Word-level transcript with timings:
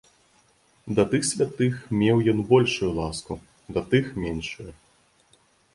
Да 0.99 1.05
тых 1.11 1.27
святых 1.33 1.73
меў 1.99 2.17
ён 2.33 2.39
большую 2.55 2.91
ласку, 3.03 3.33
да 3.79 3.89
тых 3.95 4.05
меншую. 4.27 4.69